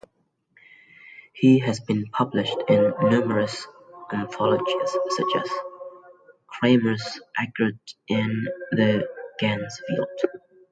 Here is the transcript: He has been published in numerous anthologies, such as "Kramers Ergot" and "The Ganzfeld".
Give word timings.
He 1.31 1.59
has 1.59 1.79
been 1.79 2.05
published 2.07 2.57
in 2.67 2.91
numerous 3.03 3.67
anthologies, 4.11 4.97
such 5.09 5.27
as 5.43 5.49
"Kramers 6.47 7.19
Ergot" 7.39 7.77
and 8.09 8.49
"The 8.71 9.07
Ganzfeld". 9.39 10.41